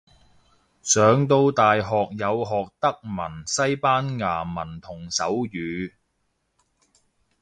[0.81, 5.91] 上到大學有學德文西班牙文同手語